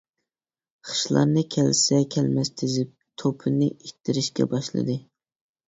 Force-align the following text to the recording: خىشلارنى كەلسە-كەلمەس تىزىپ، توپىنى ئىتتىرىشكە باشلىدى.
خىشلارنى 0.87 1.43
كەلسە-كەلمەس 1.57 2.51
تىزىپ، 2.63 2.91
توپىنى 3.25 3.71
ئىتتىرىشكە 3.77 4.51
باشلىدى. 4.59 5.01